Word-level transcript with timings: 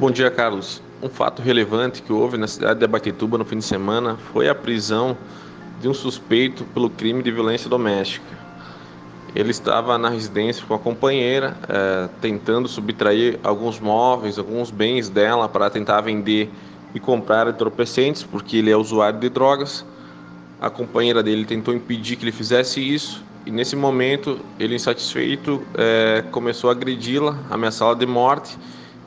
Bom 0.00 0.12
dia, 0.12 0.30
Carlos. 0.30 0.80
Um 1.02 1.08
fato 1.08 1.42
relevante 1.42 2.02
que 2.02 2.12
houve 2.12 2.38
na 2.38 2.46
cidade 2.46 2.78
de 2.78 2.84
Abaquetuba 2.84 3.36
no 3.36 3.44
fim 3.44 3.58
de 3.58 3.64
semana 3.64 4.16
foi 4.32 4.48
a 4.48 4.54
prisão 4.54 5.18
de 5.80 5.88
um 5.88 5.92
suspeito 5.92 6.62
pelo 6.66 6.88
crime 6.88 7.20
de 7.20 7.32
violência 7.32 7.68
doméstica. 7.68 8.24
Ele 9.34 9.50
estava 9.50 9.98
na 9.98 10.08
residência 10.08 10.64
com 10.64 10.72
a 10.72 10.78
companheira, 10.78 11.56
eh, 11.68 12.08
tentando 12.20 12.68
subtrair 12.68 13.40
alguns 13.42 13.80
móveis, 13.80 14.38
alguns 14.38 14.70
bens 14.70 15.08
dela 15.08 15.48
para 15.48 15.68
tentar 15.68 16.00
vender 16.02 16.48
e 16.94 17.00
comprar 17.00 17.48
entorpecentes, 17.48 18.22
porque 18.22 18.58
ele 18.58 18.70
é 18.70 18.76
usuário 18.76 19.18
de 19.18 19.28
drogas. 19.28 19.84
A 20.60 20.70
companheira 20.70 21.24
dele 21.24 21.44
tentou 21.44 21.74
impedir 21.74 22.14
que 22.14 22.22
ele 22.22 22.30
fizesse 22.30 22.80
isso 22.80 23.24
e 23.44 23.50
nesse 23.50 23.74
momento 23.74 24.38
ele 24.60 24.76
insatisfeito 24.76 25.60
eh, 25.74 26.22
começou 26.30 26.70
a 26.70 26.72
agredi-la, 26.72 27.36
ameaçá-la 27.50 27.94
de 27.94 28.06
morte 28.06 28.56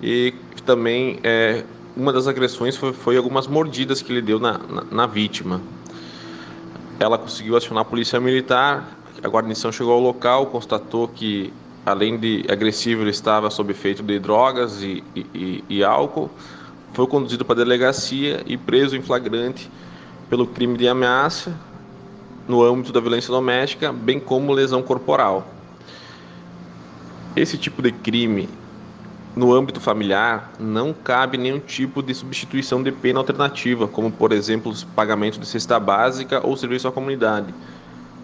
e 0.01 0.33
também 0.65 1.19
é, 1.23 1.63
uma 1.95 2.11
das 2.11 2.27
agressões 2.27 2.75
foi, 2.75 2.93
foi, 2.93 3.17
algumas 3.17 3.47
mordidas 3.47 4.01
que 4.01 4.11
ele 4.11 4.21
deu 4.21 4.39
na, 4.39 4.57
na, 4.57 4.83
na, 4.89 5.05
vítima. 5.05 5.61
Ela 6.99 7.17
conseguiu 7.17 7.55
acionar 7.55 7.81
a 7.81 7.85
polícia 7.85 8.19
militar, 8.19 8.97
a 9.23 9.27
guarnição 9.27 9.71
chegou 9.71 9.93
ao 9.93 9.99
local, 9.99 10.47
constatou 10.47 11.07
que 11.07 11.53
além 11.85 12.17
de 12.17 12.45
agressivo 12.49 13.01
ele 13.01 13.09
estava 13.09 13.49
sob 13.49 13.71
efeito 13.71 14.03
de 14.03 14.19
drogas 14.19 14.81
e, 14.81 15.03
e, 15.15 15.63
e 15.69 15.83
álcool, 15.83 16.29
foi 16.93 17.07
conduzido 17.07 17.45
para 17.45 17.55
a 17.55 17.63
delegacia 17.63 18.43
e 18.45 18.57
preso 18.57 18.95
em 18.95 19.01
flagrante 19.01 19.69
pelo 20.29 20.45
crime 20.47 20.77
de 20.77 20.87
ameaça 20.87 21.55
no 22.47 22.63
âmbito 22.63 22.91
da 22.91 22.99
violência 22.99 23.31
doméstica, 23.31 23.91
bem 23.93 24.19
como 24.19 24.51
lesão 24.51 24.81
corporal. 24.81 25.47
Esse 27.35 27.57
tipo 27.57 27.81
de 27.81 27.91
crime 27.91 28.49
no 29.35 29.53
âmbito 29.53 29.79
familiar, 29.79 30.51
não 30.59 30.93
cabe 30.93 31.37
nenhum 31.37 31.59
tipo 31.59 32.03
de 32.03 32.13
substituição 32.13 32.83
de 32.83 32.91
pena 32.91 33.19
alternativa, 33.19 33.87
como, 33.87 34.11
por 34.11 34.31
exemplo, 34.33 34.73
pagamento 34.95 35.39
de 35.39 35.45
cesta 35.45 35.79
básica 35.79 36.45
ou 36.45 36.57
serviço 36.57 36.87
à 36.87 36.91
comunidade. 36.91 37.53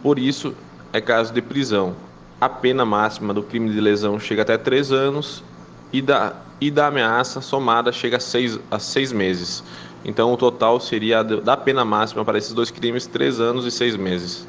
Por 0.03 0.19
isso, 0.19 0.53
é 0.91 0.99
caso 0.99 1.33
de 1.33 1.41
prisão. 1.41 1.95
A 2.39 2.49
pena 2.49 2.85
máxima 2.85 3.33
do 3.33 3.41
crime 3.41 3.71
de 3.71 3.79
lesão 3.79 4.19
chega 4.19 4.41
até 4.41 4.57
três 4.57 4.91
anos 4.91 5.43
e 5.93 6.01
da, 6.01 6.35
e 6.59 6.69
da 6.69 6.87
ameaça 6.87 7.39
somada 7.41 7.91
chega 7.91 8.17
a 8.17 8.19
seis, 8.19 8.59
a 8.69 8.77
seis 8.77 9.11
meses. 9.11 9.63
Então, 10.03 10.31
o 10.31 10.37
total 10.37 10.79
seria 10.79 11.23
da 11.23 11.57
pena 11.57 11.83
máxima 11.85 12.23
para 12.23 12.37
esses 12.37 12.53
dois 12.53 12.69
crimes 12.69 13.07
três 13.07 13.39
anos 13.39 13.65
e 13.65 13.71
seis 13.71 13.95
meses. 13.95 14.47